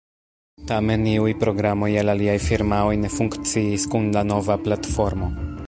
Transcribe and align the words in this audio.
Tamen, 0.69 1.03
iuj 1.11 1.33
programoj 1.43 1.89
el 2.03 2.13
aliaj 2.13 2.37
firmaoj 2.47 2.97
ne 3.03 3.13
funkciis 3.19 3.87
kun 3.93 4.09
la 4.19 4.25
nova 4.33 4.57
platformo. 4.69 5.33